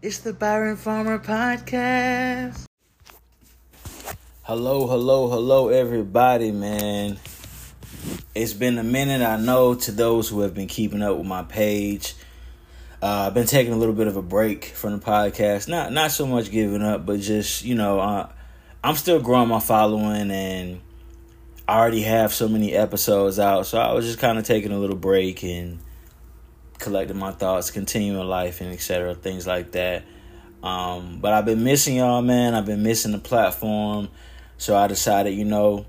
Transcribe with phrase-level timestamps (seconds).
[0.00, 2.66] It's the Byron Farmer Podcast.
[4.44, 7.18] Hello, hello, hello, everybody, man.
[8.32, 11.42] It's been a minute, I know, to those who have been keeping up with my
[11.42, 12.14] page.
[13.02, 15.66] Uh, I've been taking a little bit of a break from the podcast.
[15.66, 18.28] Not not so much giving up, but just you know, uh,
[18.84, 20.80] I'm still growing my following, and
[21.66, 23.66] I already have so many episodes out.
[23.66, 25.80] So I was just kind of taking a little break and
[26.78, 29.14] collecting my thoughts, continuing life, and etc.
[29.14, 30.04] Things like that.
[30.62, 32.54] Um, but I've been missing y'all, man.
[32.54, 34.08] I've been missing the platform.
[34.56, 35.86] So I decided, you know,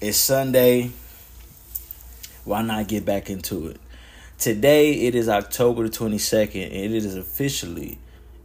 [0.00, 0.90] it's Sunday.
[2.44, 3.80] Why not get back into it?
[4.38, 7.98] Today it is October the 22nd, and it is officially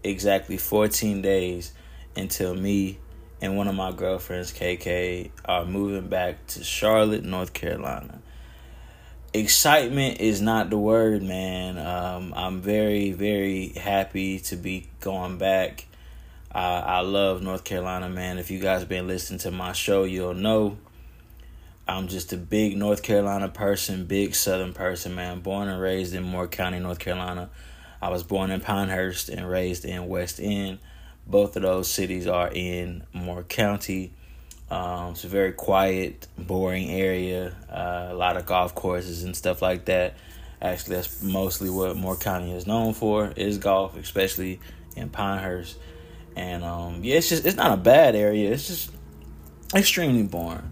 [0.03, 1.73] exactly 14 days
[2.16, 2.99] until me
[3.41, 8.19] and one of my girlfriends, KK, are moving back to Charlotte, North Carolina.
[9.37, 11.77] Excitement is not the word, man.
[11.77, 15.85] Um, I'm very, very happy to be going back.
[16.53, 18.39] Uh, I love North Carolina, man.
[18.39, 20.79] If you guys been listening to my show, you'll know
[21.88, 25.41] I'm just a big North Carolina person, big Southern person, man.
[25.41, 27.51] Born and raised in Moore County, North Carolina.
[28.01, 30.79] I was born in Pinehurst and raised in West End.
[31.27, 34.13] Both of those cities are in Moore County.
[34.69, 37.55] Um, it's a very quiet, boring area.
[37.69, 40.15] Uh, a lot of golf courses and stuff like that.
[40.61, 44.59] Actually, that's mostly what Moore County is known for is golf, especially
[44.95, 45.77] in Pinehurst.
[46.35, 48.51] And um, yeah, it's just it's not a bad area.
[48.51, 48.91] It's just
[49.73, 50.69] extremely boring.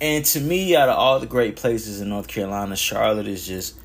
[0.00, 3.78] And to me, out of all the great places in North Carolina, Charlotte is just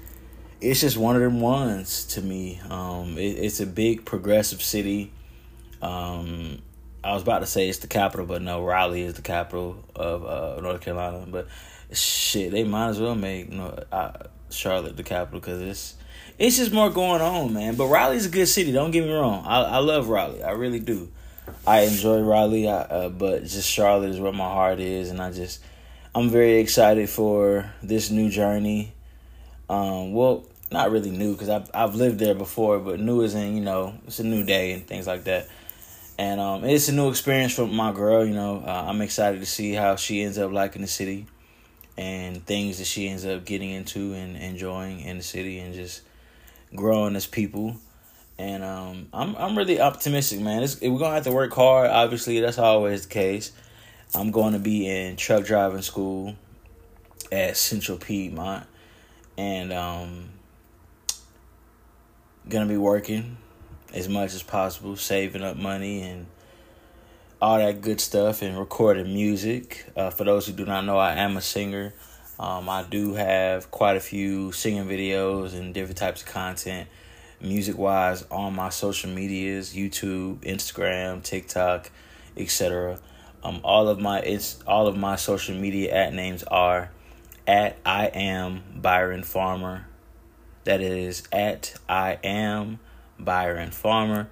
[0.59, 2.59] it's just one of them ones to me.
[2.69, 5.11] Um, it, it's a big progressive city.
[5.81, 6.61] Um,
[7.03, 10.25] I was about to say it's the capital, but no, Raleigh is the capital of
[10.25, 11.25] uh, North Carolina.
[11.27, 11.47] But
[11.91, 14.11] shit, they might as well make you know, uh,
[14.49, 15.95] Charlotte the capital because it's
[16.37, 17.75] it's just more going on, man.
[17.75, 18.71] But Raleigh's a good city.
[18.71, 19.43] Don't get me wrong.
[19.45, 20.43] I, I love Raleigh.
[20.43, 21.09] I really do.
[21.65, 25.31] I enjoy Raleigh, I, uh, but just Charlotte is where my heart is, and I
[25.31, 25.61] just
[26.13, 28.93] I'm very excited for this new journey.
[29.69, 33.55] Um, well, not really new because I've I've lived there before, but new is in
[33.55, 35.47] you know it's a new day and things like that.
[36.21, 38.23] And um, it's a new experience for my girl.
[38.23, 41.25] You know, uh, I'm excited to see how she ends up liking the city
[41.97, 46.03] and things that she ends up getting into and enjoying in the city and just
[46.75, 47.75] growing as people.
[48.37, 50.61] And um, I'm I'm really optimistic, man.
[50.61, 51.89] It's, we're gonna have to work hard.
[51.89, 53.51] Obviously, that's always the case.
[54.13, 56.35] I'm going to be in truck driving school
[57.31, 58.67] at Central Piedmont,
[59.39, 60.29] and um,
[62.47, 63.37] gonna be working
[63.93, 66.25] as much as possible, saving up money and
[67.41, 69.85] all that good stuff, and recording music.
[69.95, 71.93] Uh, for those who do not know, I am a singer.
[72.39, 76.87] Um, I do have quite a few singing videos and different types of content,
[77.39, 81.91] music wise, on my social medias YouTube, Instagram, TikTok,
[82.37, 82.99] etc.
[83.43, 86.91] Um, all of my it's all of my social media at names are
[87.47, 89.87] at I am Byron Farmer.
[90.63, 92.79] That is at I am
[93.23, 94.29] Byron Farmer.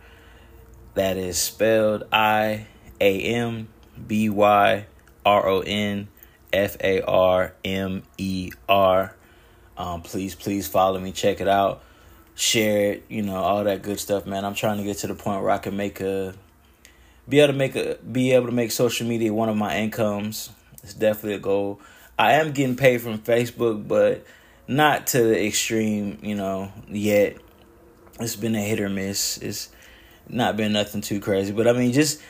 [0.95, 2.67] That is spelled I
[3.00, 3.69] A M
[4.07, 4.85] B Y
[5.25, 6.07] R O N
[6.51, 9.16] F A R M E R.
[9.77, 11.11] Um, please, please follow me.
[11.11, 11.83] Check it out.
[12.35, 13.05] Share it.
[13.09, 14.44] You know all that good stuff, man.
[14.45, 16.33] I'm trying to get to the point where I can make a
[17.27, 20.50] be able to make a be able to make social media one of my incomes.
[20.83, 21.79] It's definitely a goal.
[22.17, 24.25] I am getting paid from Facebook, but
[24.67, 27.38] not to the extreme, you know, yet.
[28.19, 29.38] It's been a hit or miss.
[29.38, 29.69] It's
[30.28, 32.22] not been nothing too crazy, but I mean, just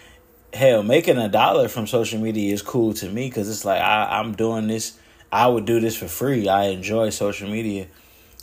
[0.53, 4.19] hell, making a dollar from social media is cool to me because it's like I,
[4.19, 4.97] I'm doing this.
[5.31, 6.47] I would do this for free.
[6.47, 7.87] I enjoy social media,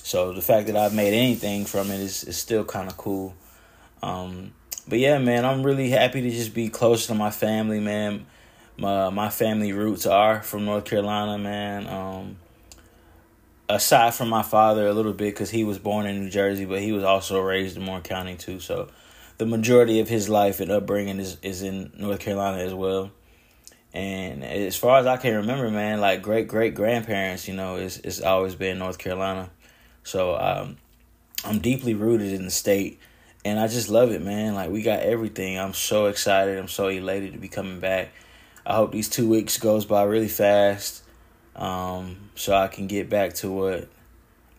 [0.02, 3.34] so the fact that I've made anything from it is is still kind of cool.
[4.02, 4.52] Um,
[4.88, 8.26] but yeah, man, I'm really happy to just be close to my family, man.
[8.76, 11.86] My my family roots are from North Carolina, man.
[11.88, 12.36] Um,
[13.68, 16.80] aside from my father a little bit because he was born in New Jersey, but
[16.80, 18.60] he was also raised in Moore County too.
[18.60, 18.88] So
[19.38, 23.10] the majority of his life and upbringing is is in North Carolina as well.
[23.92, 27.98] And as far as I can remember, man, like great great grandparents, you know, it's
[27.98, 29.50] it's always been North Carolina.
[30.02, 30.76] So um,
[31.44, 33.00] I'm deeply rooted in the state
[33.46, 34.54] and I just love it, man.
[34.54, 35.56] Like we got everything.
[35.56, 36.58] I'm so excited.
[36.58, 38.10] I'm so elated to be coming back.
[38.66, 41.04] I hope these two weeks goes by really fast,
[41.56, 43.88] um, so I can get back to what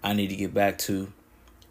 [0.03, 1.11] I need to get back to,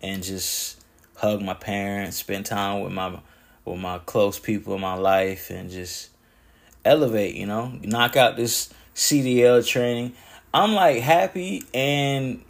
[0.02, 0.82] and just
[1.17, 3.20] hug my parents, spend time with my
[3.64, 6.11] with my close people in my life, and just
[6.84, 7.34] elevate.
[7.34, 10.14] You know, knock out this CDL training.
[10.55, 12.43] I'm like happy and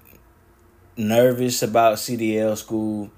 [0.96, 3.10] nervous about CDL school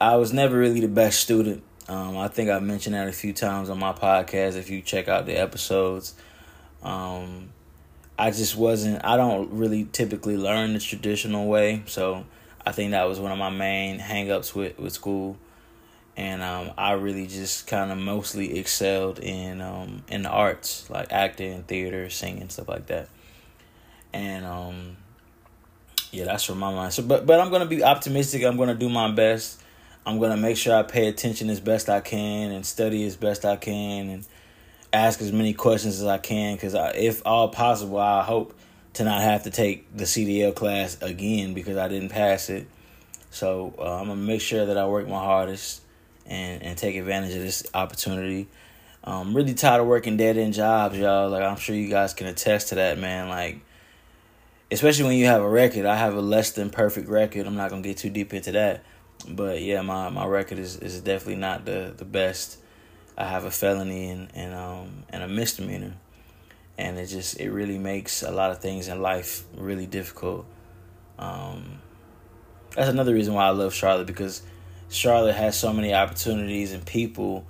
[0.00, 1.62] I was never really the best student.
[1.86, 4.56] Um, I think I mentioned that a few times on my podcast.
[4.56, 6.14] If you check out the episodes,
[6.82, 7.50] um,
[8.20, 9.02] I just wasn't.
[9.02, 12.26] I don't really typically learn the traditional way, so
[12.66, 15.38] I think that was one of my main hangups with with school,
[16.18, 21.10] and um, I really just kind of mostly excelled in um, in the arts like
[21.10, 23.08] acting, theater, singing, stuff like that,
[24.12, 24.98] and um,
[26.12, 26.92] yeah, that's from my mind.
[26.92, 28.44] So, but but I'm gonna be optimistic.
[28.44, 29.62] I'm gonna do my best.
[30.04, 33.46] I'm gonna make sure I pay attention as best I can and study as best
[33.46, 34.26] I can and
[34.92, 38.54] ask as many questions as I can because if all possible, I hope
[38.94, 42.66] to not have to take the CDL class again because I didn't pass it.
[43.30, 45.82] So uh, I'm gonna make sure that I work my hardest
[46.26, 48.48] and and take advantage of this opportunity.
[49.02, 51.30] I'm really tired of working dead end jobs, y'all.
[51.30, 53.28] Like I'm sure you guys can attest to that, man.
[53.28, 53.60] Like
[54.70, 55.86] especially when you have a record.
[55.86, 57.46] I have a less than perfect record.
[57.46, 58.82] I'm not gonna get too deep into that,
[59.28, 62.58] but yeah, my my record is is definitely not the the best.
[63.20, 65.92] I have a felony and and um and a misdemeanor,
[66.78, 70.46] and it just it really makes a lot of things in life really difficult.
[71.18, 71.80] Um,
[72.74, 74.40] that's another reason why I love Charlotte because
[74.88, 77.46] Charlotte has so many opportunities and people.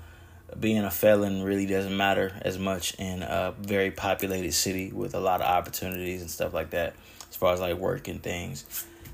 [0.58, 5.20] Being a felon really doesn't matter as much in a very populated city with a
[5.20, 6.96] lot of opportunities and stuff like that,
[7.28, 8.64] as far as like work and things.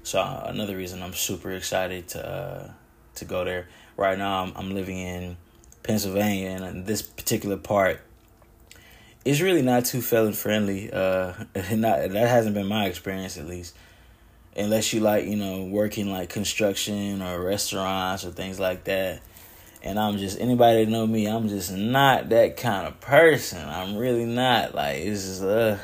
[0.03, 2.71] So uh, another reason I'm super excited to uh,
[3.17, 3.69] to go there.
[3.99, 5.37] Right now, I'm, I'm living in
[5.87, 8.01] Pennsylvania, and this particular part
[9.25, 10.93] is really not too felon friendly.
[10.93, 11.33] Uh,
[11.73, 13.77] not that hasn't been my experience at least,
[14.57, 19.21] unless you like you know working like construction or restaurants or things like that.
[19.83, 23.69] And I'm just anybody that know me, I'm just not that kind of person.
[23.69, 25.79] I'm really not like it's just uh.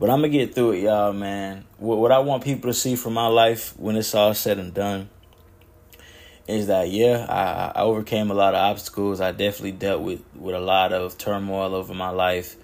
[0.00, 1.64] But I'm gonna get through it, y'all, man.
[1.76, 4.72] What what I want people to see from my life when it's all said and
[4.72, 5.08] done
[6.48, 9.20] is that yeah, I, I overcame a lot of obstacles.
[9.20, 12.56] I definitely dealt with with a lot of turmoil over my life,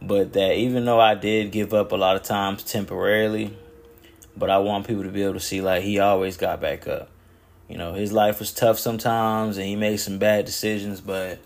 [0.00, 3.54] but that even though I did give up a lot of times temporarily,
[4.34, 7.10] but I want people to be able to see like he always got back up.
[7.68, 11.38] You know, his life was tough sometimes and he made some bad decisions, but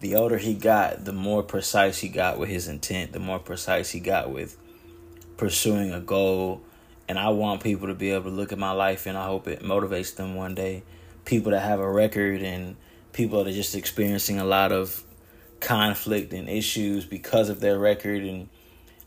[0.00, 3.90] the older he got, the more precise he got with his intent, the more precise
[3.90, 4.56] he got with
[5.36, 6.62] pursuing a goal.
[7.08, 9.46] And I want people to be able to look at my life and I hope
[9.46, 10.82] it motivates them one day
[11.24, 12.76] people that have a record and
[13.12, 15.04] people that are just experiencing a lot of
[15.60, 18.48] conflict and issues because of their record and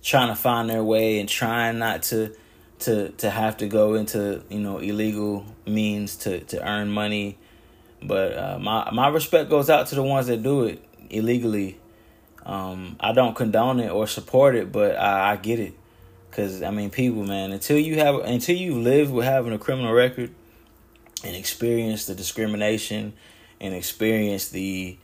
[0.02, 2.34] trying to find their way and trying not to
[2.80, 7.38] to to have to go into you know illegal means to to earn money.
[8.02, 11.80] But uh, my my respect goes out to the ones that do it illegally.
[12.46, 15.74] Um, I don't condone it or support it but I, I get it.
[16.30, 19.94] Because I mean people man until you have until you live with having a criminal
[19.94, 20.32] record
[21.26, 23.14] and experience the discrimination
[23.60, 24.98] and experience the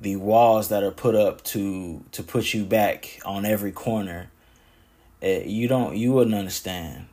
[0.00, 4.30] the walls that are put up to to put you back on every corner
[5.20, 7.06] it, eh, you don't you wouldn't understand.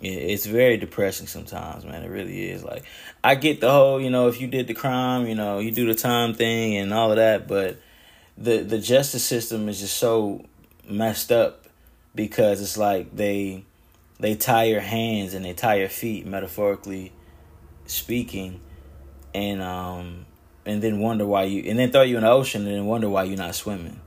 [0.00, 2.02] It, it's very depressing sometimes man.
[2.02, 2.64] It really is.
[2.64, 2.84] Like
[3.22, 5.86] i get the whole you know if you did the crime you know you do
[5.86, 7.76] the time thing and all of that but
[8.36, 10.44] the the justice system is just so
[10.88, 11.66] messed up
[12.14, 13.64] because it's like they
[14.20, 17.12] they tie your hands and they tie your feet metaphorically
[17.88, 18.60] speaking
[19.34, 20.26] and um
[20.64, 23.08] and then wonder why you and then throw you in the ocean and then wonder
[23.08, 24.00] why you're not swimming.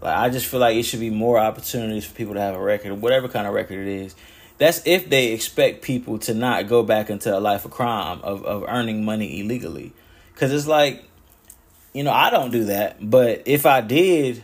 [0.00, 2.60] Like I just feel like it should be more opportunities for people to have a
[2.60, 4.14] record, whatever kind of record it is.
[4.58, 8.44] That's if they expect people to not go back into a life of crime of,
[8.44, 9.92] of earning money illegally.
[10.34, 11.04] Cause it's like,
[11.92, 12.98] you know, I don't do that.
[13.00, 14.42] But if I did,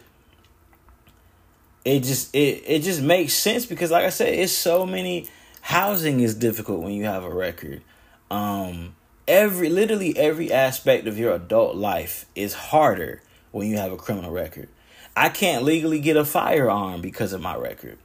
[1.84, 5.28] it just it, it just makes sense because like I said, it's so many
[5.60, 7.82] housing is difficult when you have a record
[8.30, 8.94] um
[9.28, 14.30] every literally every aspect of your adult life is harder when you have a criminal
[14.30, 14.68] record.
[15.16, 17.98] I can't legally get a firearm because of my record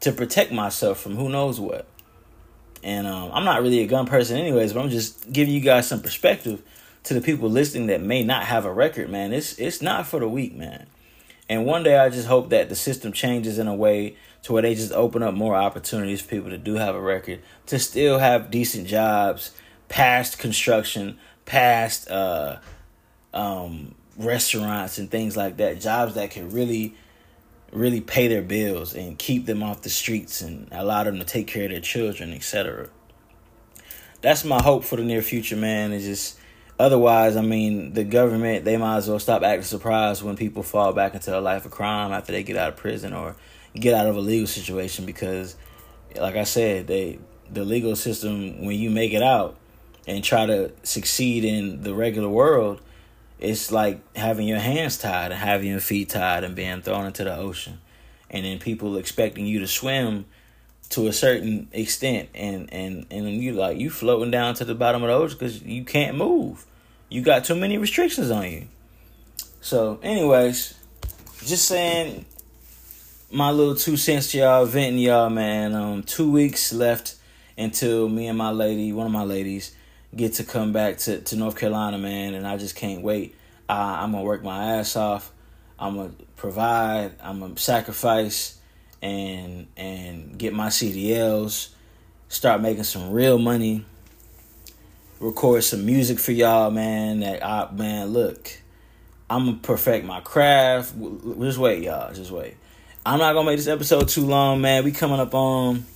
[0.00, 1.86] to protect myself from who knows what.
[2.82, 5.88] And um, I'm not really a gun person, anyways, but I'm just giving you guys
[5.88, 6.62] some perspective
[7.04, 9.32] to the people listening that may not have a record, man.
[9.32, 10.86] It's it's not for the weak, man.
[11.48, 14.62] And one day I just hope that the system changes in a way to where
[14.62, 18.18] they just open up more opportunities for people to do have a record to still
[18.18, 19.52] have decent jobs
[19.88, 22.58] past construction past uh,
[23.32, 26.94] um, restaurants and things like that jobs that can really
[27.72, 31.46] really pay their bills and keep them off the streets and allow them to take
[31.46, 32.90] care of their children etc
[34.20, 35.92] that's my hope for the near future man.
[35.92, 36.38] Is just
[36.78, 40.92] otherwise i mean the government they might as well stop acting surprised when people fall
[40.92, 43.34] back into a life of crime after they get out of prison or
[43.74, 45.56] get out of a legal situation because
[46.16, 47.18] like I said, they
[47.50, 49.56] the legal system when you make it out,
[50.06, 52.80] and try to succeed in the regular world,
[53.38, 57.24] it's like having your hands tied and having your feet tied and being thrown into
[57.24, 57.80] the ocean.
[58.30, 60.26] And then people expecting you to swim
[60.90, 62.28] to a certain extent.
[62.34, 65.62] And and and you like you floating down to the bottom of the ocean because
[65.62, 66.66] you can't move.
[67.08, 68.68] You got too many restrictions on you.
[69.60, 70.74] So anyways
[71.44, 72.24] just saying
[73.30, 75.74] my little two cents to y'all venting y'all man.
[75.74, 77.16] Um two weeks left
[77.56, 79.74] until me and my lady one of my ladies
[80.16, 82.34] get to come back to, to north carolina man.
[82.34, 83.34] And i just can't wait.
[83.68, 85.32] Uh, i'm gonna work my ass off.
[85.78, 87.12] I'm gonna provide.
[87.22, 88.57] I'm gonna sacrifice
[89.02, 91.68] and and get my CDLs,
[92.28, 93.84] start making some real money,
[95.20, 97.20] record some music for y'all, man.
[97.20, 98.58] That I man, look,
[99.30, 100.94] I'm gonna perfect my craft.
[101.38, 102.12] Just wait, y'all.
[102.12, 102.56] Just wait.
[103.04, 104.84] I'm not gonna make this episode too long, man.
[104.84, 105.86] We coming up on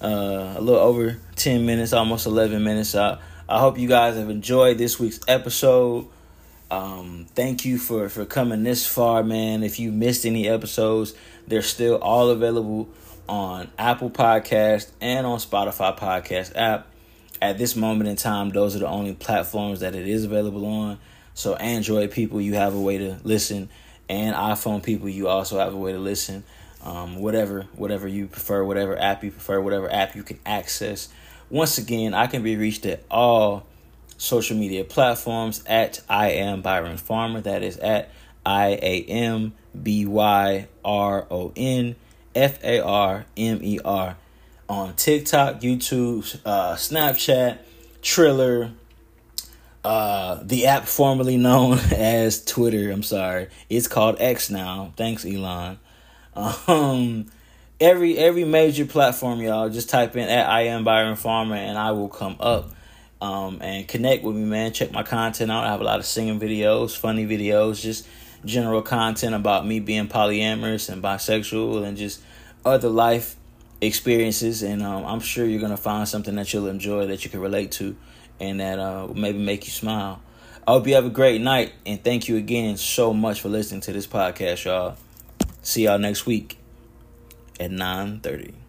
[0.00, 2.94] uh, a little over ten minutes, almost eleven minutes.
[2.94, 3.18] I
[3.48, 6.06] I hope you guys have enjoyed this week's episode.
[6.70, 9.62] Um, thank you for for coming this far, man.
[9.62, 11.14] If you missed any episodes,
[11.46, 12.88] they're still all available
[13.28, 16.86] on Apple Podcast and on Spotify Podcast app.
[17.40, 20.98] At this moment in time, those are the only platforms that it is available on.
[21.34, 23.70] So Android people, you have a way to listen,
[24.08, 26.44] and iPhone people, you also have a way to listen.
[26.82, 31.08] Um, whatever, whatever you prefer, whatever app you prefer, whatever app you can access.
[31.50, 33.66] Once again, I can be reached at all
[34.18, 37.40] social media platforms at I am Byron Farmer.
[37.40, 38.10] That is at
[38.44, 41.96] I A M B Y R O N
[42.34, 44.16] F A R M E R
[44.68, 47.58] on TikTok, YouTube, uh, Snapchat,
[48.02, 48.72] Triller,
[49.82, 52.90] uh, the app formerly known as Twitter.
[52.90, 54.92] I'm sorry, it's called X now.
[54.96, 55.78] Thanks, Elon.
[56.34, 57.26] Um,
[57.80, 59.68] every every major platform, y'all.
[59.68, 62.72] Just type in at I am Byron Farmer, and I will come up.
[63.20, 64.72] Um, and connect with me, man.
[64.72, 65.64] Check my content out.
[65.64, 68.06] I have a lot of singing videos, funny videos, just
[68.44, 72.20] general content about me being polyamorous and bisexual and just
[72.64, 73.36] other life
[73.80, 74.62] experiences.
[74.62, 77.40] And um, I'm sure you're going to find something that you'll enjoy, that you can
[77.40, 77.96] relate to,
[78.38, 80.22] and that uh, maybe make you smile.
[80.66, 81.72] I hope you have a great night.
[81.86, 84.96] And thank you again so much for listening to this podcast, y'all.
[85.62, 86.58] See y'all next week
[87.58, 88.67] at 9 30.